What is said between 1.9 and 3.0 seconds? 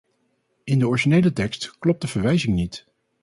de verwijzing niet.